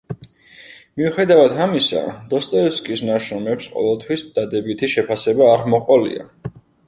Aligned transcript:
მიუხედავად 1.01 1.51
ამისა, 1.65 1.99
დოსტოევსკის 2.31 3.03
ნაშრომებს 3.11 3.69
ყოველთვის 3.75 4.25
დადებითი 4.41 4.91
შეფასება 4.97 5.53
არ 5.57 5.65
მოჰყოლია. 5.75 6.27